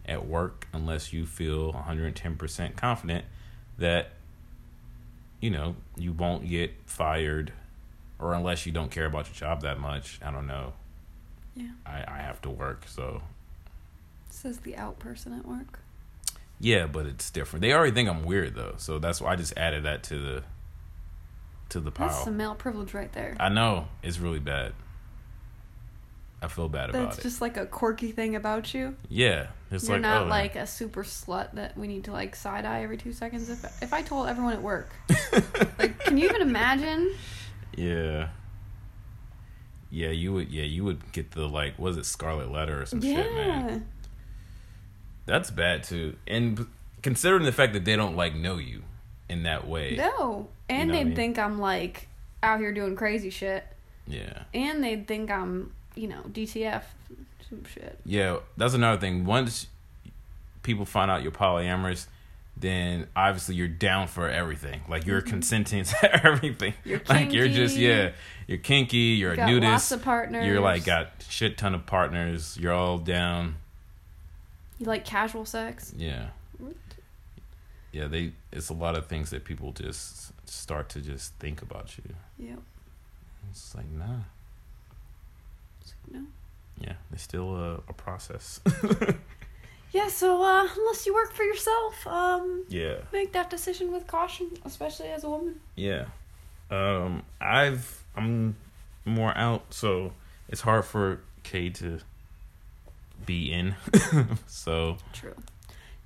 [0.06, 3.26] at work unless you feel 110% confident
[3.80, 4.12] that
[5.40, 7.52] you know you won't get fired
[8.20, 10.20] or unless you don't care about your job that much.
[10.24, 10.74] I don't know.
[11.60, 11.72] Yeah.
[11.86, 13.22] I, I have to work, so
[14.30, 15.80] Says the out person at work.
[16.60, 17.62] yeah, but it's different.
[17.62, 20.44] They already think I'm weird though, so that's why I just added that to the
[21.70, 22.08] to the pile.
[22.08, 23.36] That's some male privilege right there.
[23.40, 24.74] I know it's really bad.
[26.42, 27.22] I feel bad about That's it.
[27.24, 28.96] just like a quirky thing about you.
[29.10, 32.34] yeah, it's You're like not oh, like a super slut that we need to like
[32.34, 33.50] side eye every two seconds.
[33.50, 34.90] If if I told everyone at work,
[35.78, 37.12] like, can you even imagine?
[37.76, 38.30] yeah,
[39.90, 40.10] yeah.
[40.10, 43.34] You would yeah you would get the like was it Scarlet Letter or some shit,
[43.34, 43.70] man.
[43.70, 43.80] Yeah.
[45.26, 46.66] That's bad too, and
[47.04, 48.82] considering the fact that they don't like know you
[49.30, 49.96] in that way.
[49.96, 50.48] No.
[50.68, 51.16] And know they'd mean?
[51.16, 52.08] think I'm like
[52.42, 53.64] out here doing crazy shit.
[54.08, 56.84] yeah, And they'd think I'm you know, DTF,
[57.50, 58.00] some shit.
[58.06, 59.26] Yeah, that's another thing.
[59.26, 59.68] Once
[60.64, 62.08] people find out you're polyamorous,
[62.60, 64.82] then obviously you're down for everything.
[64.90, 66.74] Like you're consenting to everything.
[66.74, 66.90] Mm-hmm.
[66.90, 68.12] You're like you're just yeah,
[68.48, 68.98] you're kinky.
[68.98, 69.72] You're Got a nudist.
[69.72, 70.46] lots of partners.
[70.46, 72.58] You're like got shit ton of partners.
[72.60, 73.56] You're all down.
[74.78, 75.94] You like casual sex?
[75.98, 76.28] Yeah,
[77.92, 78.08] yeah.
[78.08, 82.04] They it's a lot of things that people just start to just think about you.
[82.50, 82.60] Yep.
[83.52, 84.06] It's like nah.
[85.82, 86.28] It's like, no.
[86.80, 88.62] Yeah, it's still a, a process.
[89.92, 92.98] Yeah, so uh, unless you work for yourself, um, yeah.
[93.12, 95.60] make that decision with caution, especially as a woman.
[95.76, 96.06] Yeah.
[96.70, 98.56] Um I've I'm
[99.06, 100.14] more out, so
[100.48, 102.00] it's hard for Kay to
[103.26, 103.76] be in.
[104.48, 105.36] so True.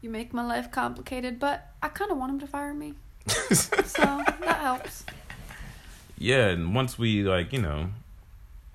[0.02, 2.94] You make my life complicated, but I kind of want him to fire me.
[3.28, 4.02] so
[4.42, 5.06] that helps.
[6.18, 7.90] yeah, and once we like, you know,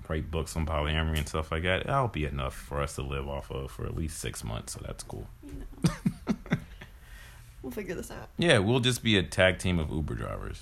[0.09, 3.27] write books on polyamory and stuff like that, that'll be enough for us to live
[3.27, 5.27] off of for at least six months, so that's cool.
[5.43, 6.35] You know.
[7.61, 8.29] we'll figure this out.
[8.37, 10.61] Yeah, we'll just be a tag team of Uber drivers.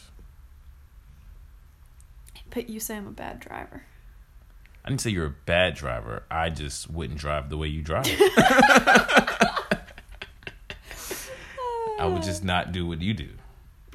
[2.49, 3.83] But you say I'm a bad driver.
[4.83, 6.23] I didn't say you're a bad driver.
[6.31, 8.05] I just wouldn't drive the way you drive.
[11.99, 13.29] I would just not do what you do.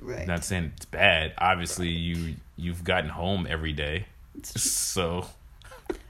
[0.03, 0.27] Right.
[0.27, 1.33] Not saying it's bad.
[1.39, 4.07] Obviously, you you've gotten home every day,
[4.43, 5.27] so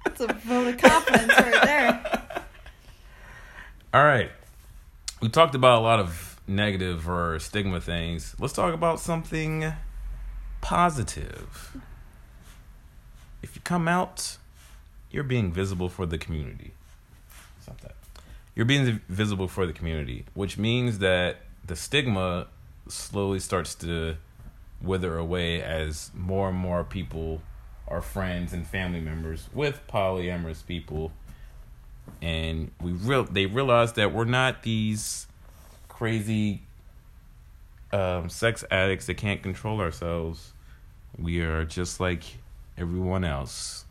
[0.05, 2.45] That's a vote of confidence right there.
[3.95, 4.31] all right.
[5.21, 8.35] We talked about a lot of negative or stigma things.
[8.39, 9.73] Let's talk about something
[10.61, 11.77] positive.
[13.43, 14.39] If you come out,
[15.11, 16.73] you're being visible for the community.
[17.83, 17.95] That.
[18.55, 22.49] You're being visible for the community, which means that the stigma
[22.89, 24.17] slowly starts to
[24.81, 27.41] wither away as more and more people
[27.89, 31.13] are friends and family members with polyamorous people
[32.21, 35.27] and we real they realize that we're not these
[35.89, 36.63] crazy
[37.93, 40.53] um, sex addicts that can't control ourselves.
[41.19, 42.23] We are just like
[42.79, 43.85] everyone else.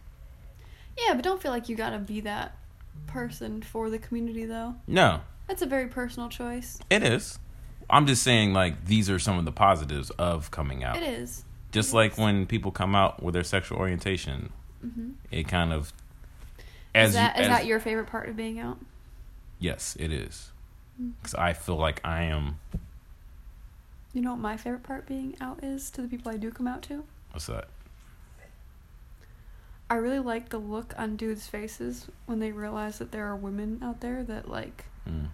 [0.98, 2.58] Yeah, but don't feel like you gotta be that
[3.08, 4.76] person for the community, though.
[4.88, 6.80] No, That's a very personal choice.
[6.90, 7.40] it is.
[7.90, 10.98] I'm just saying, like these are some of the positives of coming out.
[10.98, 11.44] It is.
[11.72, 14.52] Just like when people come out with their sexual orientation,
[14.86, 15.14] Mhm.
[15.32, 15.94] it kind of.
[16.94, 18.78] Is that is as- that your favorite part of being out?
[19.60, 20.52] Yes, it is.
[21.02, 21.14] Mm.
[21.22, 22.60] Because I feel like I am.
[24.14, 26.68] You know what my favorite part being out is to the people I do come
[26.68, 27.06] out to?
[27.32, 27.70] What's that?
[29.90, 33.80] I really like the look on dudes' faces when they realize that there are women
[33.82, 35.28] out there that like Mm.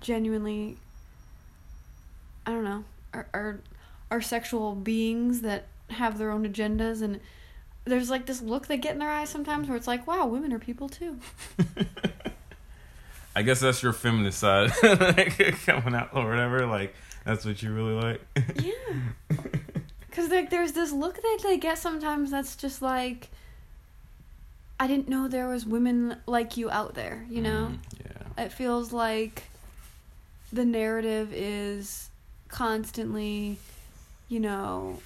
[0.00, 0.76] genuinely
[2.48, 3.60] I don't know, are are
[4.10, 7.20] are sexual beings that have their own agendas and
[7.84, 10.50] there's like this look they get in their eyes sometimes where it's like, wow, women
[10.54, 11.18] are people too.
[13.36, 14.70] I guess that's your feminist side
[15.66, 16.64] coming out or whatever.
[16.64, 16.94] Like
[17.26, 18.20] that's what you really like.
[18.56, 18.72] Yeah.
[20.08, 23.28] Because like, there's this look that they get sometimes that's just like,
[24.80, 27.70] I didn't know there was women like you out there, you know?
[27.70, 27.78] Mm,
[28.36, 28.44] yeah.
[28.46, 29.44] It feels like
[30.52, 32.10] the narrative is
[32.48, 33.58] constantly,
[34.28, 34.98] you know,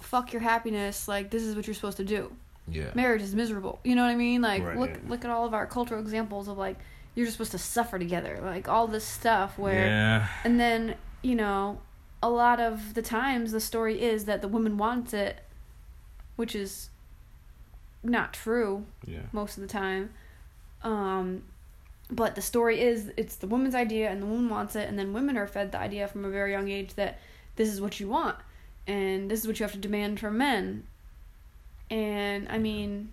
[0.00, 2.32] fuck your happiness, like, this is what you're supposed to do.
[2.68, 2.90] Yeah.
[2.94, 3.80] Marriage is miserable.
[3.84, 4.42] You know what I mean?
[4.42, 4.96] Like, Right, look, yeah.
[5.08, 6.76] look at all of our cultural examples of like,
[7.14, 8.38] you're just supposed to suffer together.
[8.42, 9.86] Like, all this stuff where.
[9.86, 10.28] Yeah.
[10.44, 11.80] And then, you know,
[12.22, 15.40] a lot of the times the story is that the woman wants it,
[16.36, 16.90] which is
[18.02, 19.22] not true Yeah.
[19.32, 20.10] most of the time.
[20.82, 21.42] Um,
[22.10, 25.12] but the story is it's the woman's idea and the woman wants it, and then
[25.12, 27.18] women are fed the idea from a very young age that
[27.56, 28.36] this is what you want
[28.86, 30.84] and this is what you have to demand from men.
[31.90, 33.12] And I mean,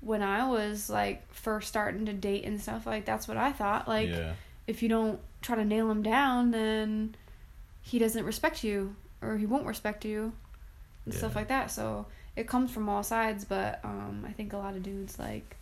[0.00, 3.88] when I was like first starting to date and stuff, like that's what I thought.
[3.88, 4.34] Like, yeah.
[4.66, 7.14] if you don't try to nail him down, then
[7.82, 10.32] he doesn't respect you or he won't respect you
[11.04, 11.70] and stuff like that.
[11.70, 15.56] So it comes from all sides, but um, I think a lot of dudes like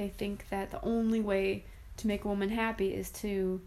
[0.00, 1.64] they think that the only way
[1.98, 3.60] to make a woman happy is to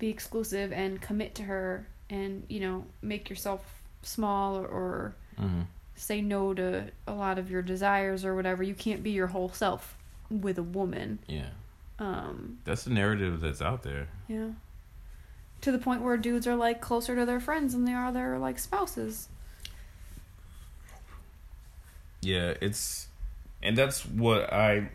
[0.00, 5.62] be exclusive and commit to her and you know make yourself small or, or hmm
[5.94, 8.62] say no to a lot of your desires or whatever.
[8.62, 9.96] You can't be your whole self
[10.30, 11.18] with a woman.
[11.26, 11.48] Yeah.
[11.98, 14.06] Um, That's the narrative that's out there.
[14.28, 14.50] yeah.
[15.62, 18.38] To the point where dudes are like closer to their friends than they are their
[18.38, 19.26] like spouses.
[22.20, 23.07] Yeah, it's
[23.62, 24.90] and that's what I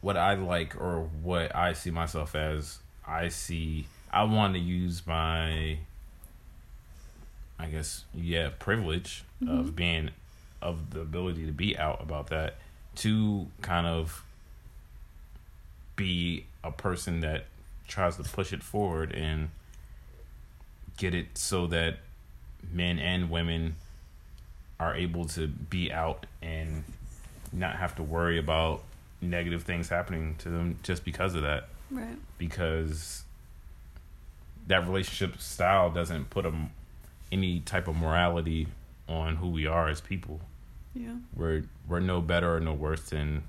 [0.00, 2.78] what I like or what I see myself as.
[3.06, 5.78] I see I want to use my
[7.58, 9.70] I guess, yeah, privilege of mm-hmm.
[9.70, 10.10] being,
[10.60, 12.56] of the ability to be out about that,
[12.96, 14.24] to kind of
[15.94, 17.46] be a person that
[17.88, 19.48] tries to push it forward and
[20.98, 21.98] get it so that
[22.70, 23.76] men and women
[24.78, 26.84] are able to be out and
[27.52, 28.82] not have to worry about
[29.20, 32.16] negative things happening to them just because of that Right.
[32.38, 33.22] because
[34.66, 36.52] that relationship style doesn't put a,
[37.30, 38.66] any type of morality
[39.08, 40.40] on who we are as people.
[40.94, 41.14] Yeah.
[41.34, 43.44] We're we're no better or no worse than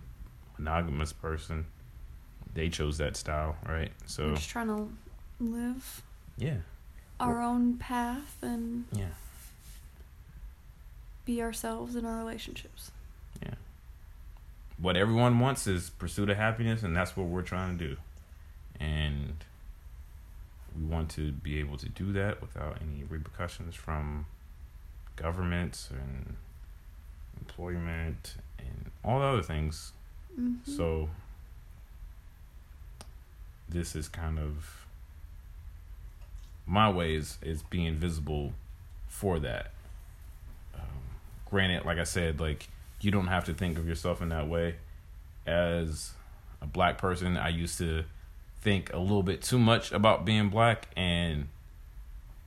[0.57, 1.65] monogamous person.
[2.53, 3.91] They chose that style, right?
[4.05, 4.89] So We're just trying to
[5.39, 6.01] live
[6.38, 6.57] yeah,
[7.19, 9.05] our own path and yeah,
[11.25, 12.91] be ourselves in our relationships.
[14.79, 17.97] What everyone wants is pursuit of happiness, and that's what we're trying to do.
[18.79, 19.43] And
[20.77, 24.27] we want to be able to do that without any repercussions from
[25.15, 26.35] governments and
[27.39, 29.93] employment and all the other things.
[30.39, 30.57] Mhm.
[30.63, 31.09] So
[33.67, 34.85] this is kind of
[36.67, 38.53] my way is, is being visible
[39.07, 39.71] for that.
[40.75, 40.81] Um,
[41.49, 42.67] granted, like I said, like
[43.01, 44.75] you don't have to think of yourself in that way.
[45.45, 46.12] As
[46.62, 48.03] a black person, I used to
[48.62, 51.47] think a little bit too much about being black, and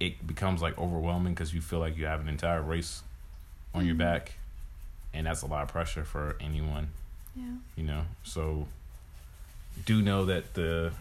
[0.00, 3.02] it becomes like overwhelming because you feel like you have an entire race
[3.74, 3.98] on your Mhm.
[3.98, 4.32] back,
[5.14, 6.88] and that's a lot of pressure for anyone
[7.36, 7.44] yeah.
[7.76, 8.66] you know so
[9.86, 10.92] do know that the,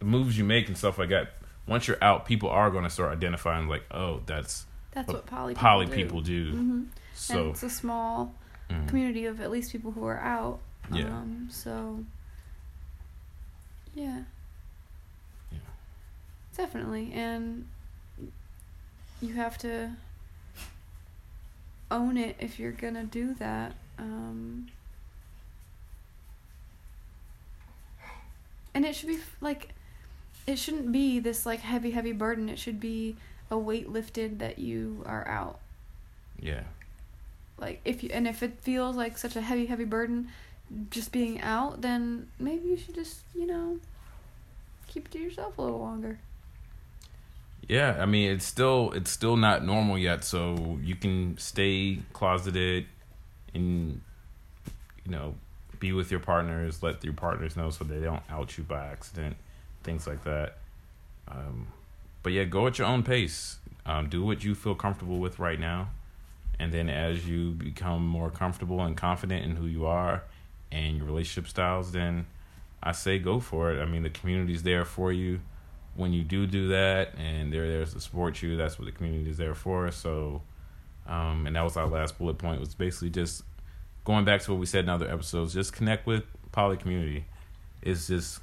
[0.00, 1.32] the moves you make and stuff like that
[1.66, 5.26] once you're out people are going to start identifying like oh that's That's What what
[5.26, 6.52] poly poly people do.
[6.52, 8.34] people do hmm And it's a small
[8.70, 10.60] mm, community of at least people who are out.
[10.92, 11.06] Yeah.
[11.06, 12.04] Um, so,
[13.94, 14.22] yeah.
[15.50, 15.58] Yeah.
[16.56, 17.12] Definitely.
[17.12, 17.66] And
[19.20, 19.92] you have to
[21.90, 23.74] own it if you're going to do that.
[23.98, 24.68] Um,
[28.74, 29.70] and it should be like,
[30.46, 32.48] it shouldn't be this like heavy, heavy burden.
[32.48, 33.16] It should be
[33.50, 35.60] a weight lifted that you are out
[36.40, 36.62] yeah
[37.58, 40.28] like if you and if it feels like such a heavy heavy burden
[40.90, 43.78] just being out then maybe you should just you know
[44.86, 46.18] keep it to yourself a little longer.
[47.68, 52.84] Yeah i mean it's still it's still not normal yet so you can stay closeted
[53.54, 54.02] and
[55.04, 55.34] you know
[55.80, 59.36] be with your partners let your partners know so they don't out you by accident
[59.84, 60.56] things like that.
[61.28, 61.68] Um,
[62.22, 63.58] but yeah go at your own pace.
[63.86, 65.90] Um, do what you feel comfortable with right now
[66.58, 70.22] and then as you become more comfortable and confident in who you are
[70.72, 72.26] and your relationship styles then
[72.82, 73.80] i say go for it.
[73.80, 75.40] I mean the community's there for you.
[75.96, 79.30] When you do do that and they're there to support you that's what the community
[79.30, 79.90] is there for.
[79.90, 80.42] So
[81.06, 83.42] um, and that was our last bullet point was basically just
[84.04, 87.24] going back to what we said in other episodes just connect with poly community.
[87.82, 88.40] It's just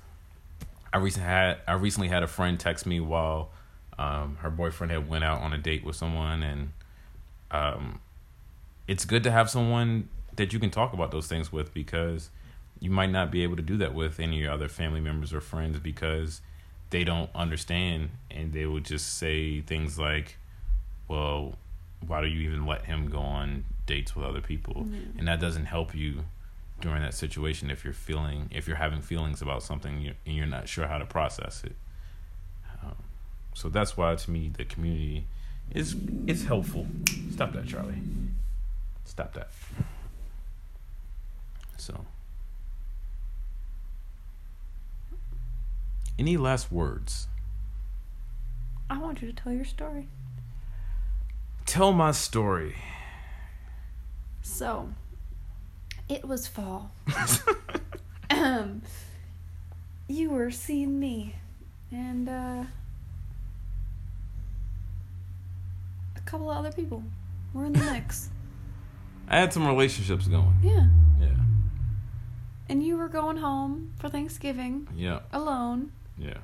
[0.93, 3.51] i recently had i recently had a friend text me while
[3.97, 6.71] um, her boyfriend had went out on a date with someone and
[7.51, 7.99] um,
[8.87, 12.29] it's good to have someone that you can talk about those things with because
[12.79, 15.33] you might not be able to do that with any of your other family members
[15.33, 16.41] or friends because
[16.89, 20.37] they don't understand and they would just say things like
[21.07, 21.55] well
[22.07, 24.97] why do you even let him go on dates with other people Yeah.
[25.19, 26.23] and that doesn't help you
[26.79, 30.67] during that situation if you're feeling if you're having feelings about something and you're not
[30.67, 31.75] sure how to process it
[32.83, 32.95] um,
[33.53, 35.27] so that's why to me the community
[35.71, 35.95] is
[36.27, 36.87] is helpful.
[37.31, 38.01] Stop that charlie.
[39.05, 39.49] Stop that.
[41.77, 42.05] So.
[46.19, 47.27] Any last words?
[48.89, 50.07] I want you to tell your story.
[51.65, 52.75] Tell my story.
[54.41, 54.89] So
[56.09, 56.91] it was fall.
[58.29, 58.81] Um
[60.07, 61.35] you were seeing me
[61.91, 62.63] and uh
[66.25, 67.03] a couple of other people.
[67.53, 68.29] We're in the mix.
[69.27, 70.57] I had some relationships going.
[70.63, 70.87] Yeah.
[71.19, 71.35] Yeah.
[72.69, 75.19] And you were going home for thanksgiving yeah.
[75.31, 75.91] alone.
[76.17, 76.37] Yeah.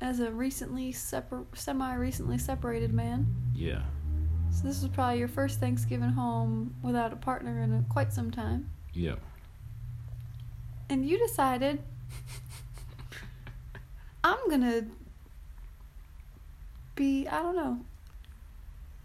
[0.00, 3.26] As a recently separ- semi recently separated man.
[3.54, 3.82] yeah.
[4.50, 8.30] So this was probably your first Thanksgiving home without a partner in a, quite some
[8.30, 8.70] time.
[8.92, 9.16] yeah.
[10.88, 11.82] And you decided
[14.24, 14.86] I'm gonna
[16.94, 17.80] be I don't know.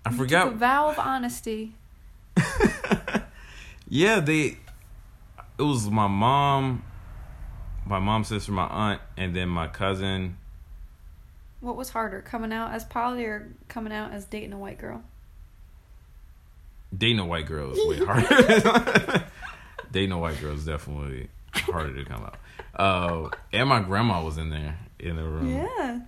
[0.06, 1.74] I you forgot Took a vow of honesty.
[3.92, 4.58] Yeah, they.
[5.58, 6.84] It was my mom,
[7.86, 10.38] my mom's sister, my aunt, and then my cousin,
[11.60, 15.04] What was harder, coming out as poly or coming out as dating a white girl?
[16.96, 19.26] Dating a white girl is way harder.
[19.92, 22.38] Dating a white girl is definitely harder to come out.
[22.76, 25.50] Uh, and my grandma was in there in the room.
[25.52, 26.00] Yeah.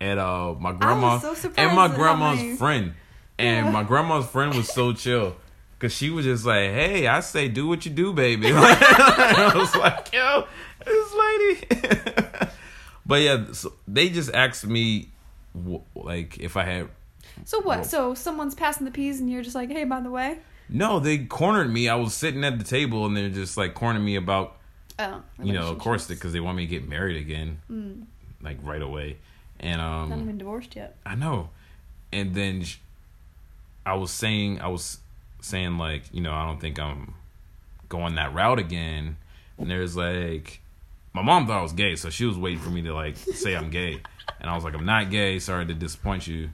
[0.00, 2.94] And uh, my grandma so surprised and my grandma's friend,
[3.40, 5.36] and my grandma's friend was so chill.
[5.78, 9.74] Cause she was just like, "Hey, I say, do what you do, baby." I was
[9.74, 10.46] like, "Yo,
[10.84, 12.46] this lady."
[13.06, 15.08] but yeah, so they just asked me,
[15.94, 16.88] like, if I had
[17.44, 17.78] So what?
[17.78, 20.38] Well- so someone's passing the peas and you're just like, hey, by the way.
[20.68, 21.00] no.
[21.00, 21.88] They cornered me.
[21.88, 24.56] I was sitting at the table, and they're just like cornering me about
[24.98, 25.22] Oh.
[25.42, 28.06] you know, of course, because they want me to get married again,
[28.42, 29.16] like right away.
[29.58, 30.98] And um, Not even divorced yet.
[31.06, 31.48] I know.
[32.12, 32.76] And then sh-
[33.90, 34.98] I was saying, I was
[35.42, 37.14] saying like, you know, I don't think I'm
[37.88, 39.16] going that route again.
[39.58, 40.60] And there's like,
[41.12, 43.56] my mom thought I was gay, so she was waiting for me to like say
[43.56, 44.00] I'm gay,
[44.40, 45.40] and I was like, I'm not gay.
[45.40, 46.50] Sorry to disappoint you.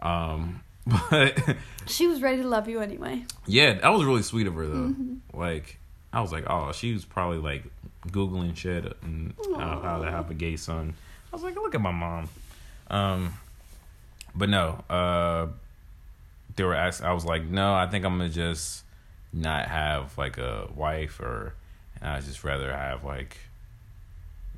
[0.00, 0.62] Um,
[1.10, 1.56] but
[1.86, 3.24] She was ready to love you anyway.
[3.46, 4.94] yeah, that was really sweet of her though.
[5.34, 5.78] Like,
[6.12, 7.64] I was like, oh, she was probably like
[8.06, 10.94] googling shit and uh, how to have a gay son.
[11.32, 12.28] I was like, look at my mom.
[12.88, 13.34] Um,
[14.36, 15.48] but no, uh,
[16.56, 17.06] they were asking.
[17.06, 18.84] I was like, no, I think I'm gonna just
[19.32, 21.54] not have like a wife, or
[22.00, 23.36] and I just rather have like,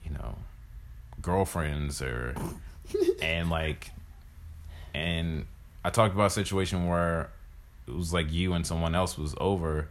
[0.05, 0.37] you know,
[1.21, 2.35] girlfriends or
[3.23, 3.91] and like,
[4.95, 5.47] and
[5.85, 7.31] I talked about a situation where
[7.87, 9.89] it was like you and someone else was over,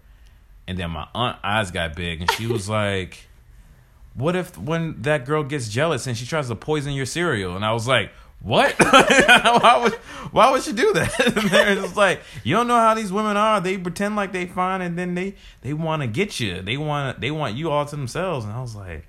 [0.67, 3.27] and then my aunt eyes got big, and she was like,
[4.13, 7.65] "What if when that girl gets jealous and she tries to poison your cereal?" And
[7.65, 8.75] I was like, "What?
[8.79, 9.93] why would
[10.31, 13.37] why would she do that?" and they're just like, "You don't know how these women
[13.37, 13.59] are.
[13.61, 16.61] They pretend like they fine, and then they they want to get you.
[16.61, 19.07] They want they want you all to themselves." And I was like.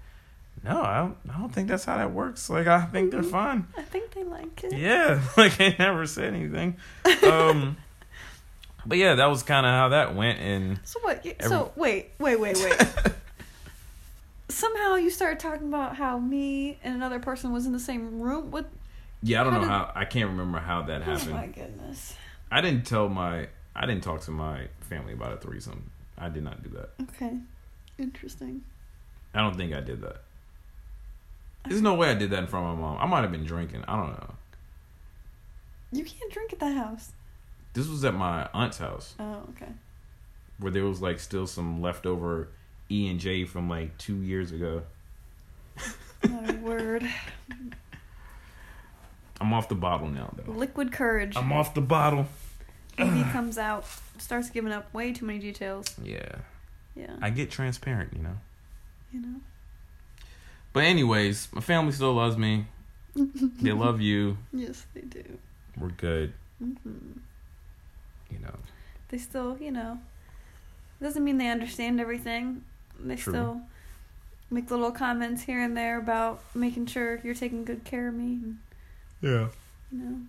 [0.64, 2.50] No, I don't, I don't think that's how that works.
[2.50, 3.68] Like, I think they're fine.
[3.76, 4.72] I think they like it.
[4.76, 6.76] Yeah, like I never said anything.
[7.22, 7.76] Um,
[8.84, 11.24] but yeah, that was kind of how that went, and So what?
[11.24, 12.82] you- Every- so wait, wait, wait, wait.
[14.48, 18.50] Somehow you started talking about how me and another person was in the same room.
[18.50, 18.66] What?
[19.22, 21.30] Yeah, I don't How know did- how I can't remember how that happened.
[21.30, 22.14] Oh my goodness.
[22.50, 25.90] I didn't tell my I didn't talk to my family about a threesome.
[26.16, 26.90] I did not do that.
[27.10, 27.38] Okay.
[27.98, 28.62] Interesting.
[29.34, 30.22] I don't think I did that.
[31.68, 32.98] There's no way I did that in front of my mom.
[32.98, 33.84] I might have been drinking.
[33.86, 34.34] I don't know.
[35.92, 37.12] You can't drink at the house.
[37.74, 39.70] This was at my aunt's house Oh, okay.
[40.58, 42.48] where there was like still some leftover
[42.90, 44.82] E and J from like two years ago.
[46.28, 47.08] My word.
[49.40, 50.52] I'm off the bottle now though.
[50.52, 51.36] Liquid courage.
[51.36, 52.26] I'm off the bottle.
[52.96, 53.84] He comes out,
[54.18, 55.94] starts giving up way too many details.
[56.02, 56.36] Yeah.
[56.96, 57.14] Yeah.
[57.22, 58.36] I get transparent, you know.
[59.12, 59.40] you know.
[60.72, 62.66] But anyways, my family still loves me.
[63.14, 64.36] they love you.
[64.52, 65.22] Yes, they do.
[65.78, 66.32] We're good.
[66.58, 66.74] hmm
[68.30, 68.56] You know.
[69.10, 70.00] They still, you know,
[71.00, 72.64] doesn't mean they understand everything.
[72.98, 73.32] They True.
[73.32, 73.60] still
[74.50, 78.24] make little comments here and there about making sure you're taking good care of me.
[78.42, 78.58] And,
[79.20, 79.48] Yeah.
[79.90, 80.20] you know,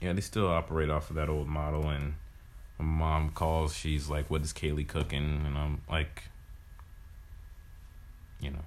[0.00, 1.88] Yeah, they still operate off of that old model.
[1.88, 2.14] And
[2.78, 3.74] my mom calls.
[3.74, 6.24] She's like, "What is Kaylee cooking?" And I'm like,
[8.40, 8.64] you know,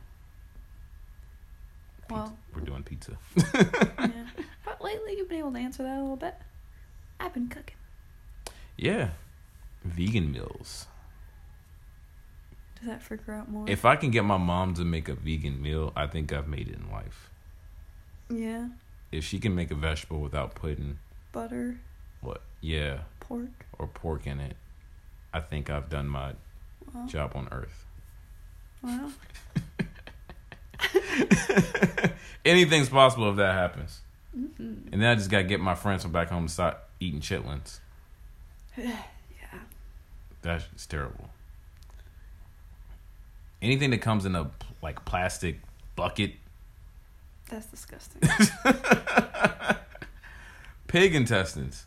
[2.09, 3.17] well, we're doing pizza.
[3.53, 4.27] yeah.
[4.63, 6.35] But lately you've been able to answer that a little bit.
[7.19, 7.75] I've been cooking.
[8.77, 9.09] Yeah,
[9.83, 10.87] vegan meals.
[12.79, 13.65] Does that freak her out more?
[13.69, 16.67] If I can get my mom to make a vegan meal, I think I've made
[16.67, 17.29] it in life.
[18.29, 18.67] yeah,
[19.11, 20.99] If she can make a vegetable without putting
[21.31, 21.77] butter,
[22.21, 23.65] what, yeah, pork.
[23.77, 24.55] or pork in it,
[25.33, 26.33] I think I've done my
[26.93, 27.85] Well, job on Earth.
[28.81, 29.11] well,
[32.45, 34.01] Anything's possible if that happens.
[34.37, 34.91] mhm.
[34.91, 37.79] And then I just gotta get my friends from back home to start eating chitlins.
[38.77, 38.95] yeah.
[40.41, 41.29] That's terrible.
[43.61, 44.51] Anything that comes in a
[44.83, 45.59] like plastic
[45.95, 46.33] bucket,
[47.49, 48.21] That's disgusting.
[50.87, 51.85] pig intestines.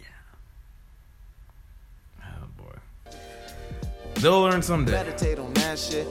[0.00, 0.06] Yeah.
[2.22, 3.12] Oh boy.
[4.14, 4.92] They'll learn someday.
[4.92, 6.06] Meditate on that shit.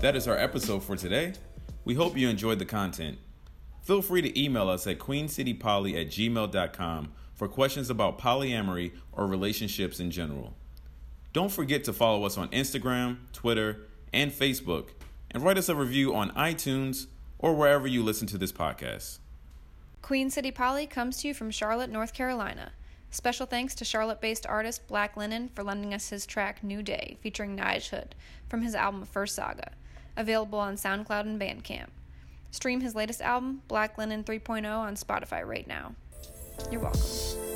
[0.00, 1.32] That is our episode for today.
[1.84, 3.18] We hope you enjoyed the content.
[3.82, 9.98] Feel free to email us at queencitypoly at gmail.com for questions about polyamory or relationships
[9.98, 10.54] in general.
[11.32, 13.80] Don't forget to follow us on Instagram, Twitter,
[14.12, 14.88] and Facebook,
[15.30, 17.06] and write us a review on iTunes
[17.38, 19.18] or wherever you listen to this podcast.
[20.02, 22.72] Queen City Poly comes to you from Charlotte, North Carolina.
[23.10, 27.18] Special thanks to Charlotte based artist Black Linen for lending us his track New Day,
[27.20, 28.14] featuring Nige Hood,
[28.48, 29.72] from his album First Saga,
[30.16, 31.88] available on SoundCloud and Bandcamp.
[32.50, 35.94] Stream his latest album, Black Linen 3.0, on Spotify right now.
[36.70, 37.47] You're welcome.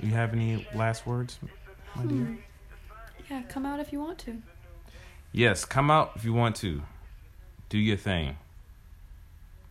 [0.00, 1.38] You have any last words,
[1.94, 2.08] my hmm.
[2.08, 2.38] dear?
[3.30, 4.40] Yeah, come out if you want to.
[5.32, 6.82] Yes, come out if you want to.
[7.68, 8.36] Do your thing.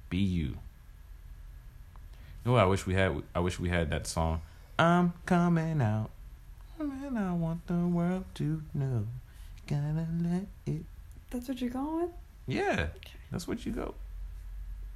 [0.09, 0.45] Be you.
[0.45, 0.57] You
[2.45, 3.23] know what I wish we had?
[3.33, 4.41] I wish we had that song.
[4.77, 6.11] I'm coming out.
[6.79, 9.07] And I want the world to know.
[9.65, 10.83] Gotta let it.
[11.31, 12.11] That's what you're going with?
[12.45, 12.87] Yeah,
[13.31, 13.95] that's what you go.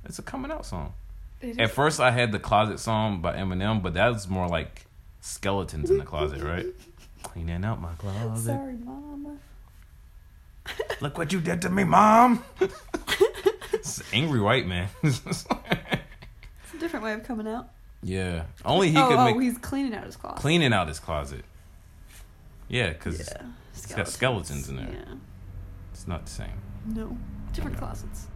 [0.05, 0.93] It's a coming out song.
[1.57, 4.85] At first, I had the closet song by Eminem, but that was more like
[5.21, 6.65] skeletons in the closet, right?
[7.23, 8.45] Cleaning out my closet.
[8.45, 9.37] Sorry, mama.
[10.99, 12.43] Look what you did to me, mom.
[13.73, 14.89] it's angry white man.
[15.03, 15.45] It's
[16.73, 17.69] a different way of coming out.
[18.03, 20.39] yeah, only he oh, could oh, make he's cleaning out his closet.
[20.39, 21.43] cleaning out his closet.
[22.67, 23.47] Yeah, because Yeah.
[23.73, 24.89] it's got skeletons in there.
[24.91, 25.15] Yeah.
[25.91, 26.61] it's not the same.
[26.85, 27.17] No.
[27.53, 28.27] Different closets.